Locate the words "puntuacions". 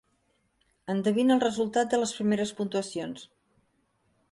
2.63-3.31